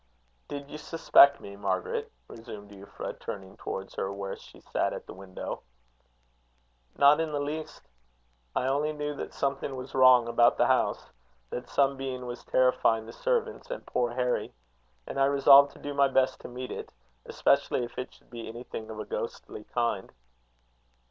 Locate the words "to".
15.73-15.79, 16.41-16.47